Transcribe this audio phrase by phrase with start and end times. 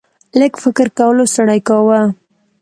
[0.39, 2.01] لږ فکر کولو ستړی کاوه.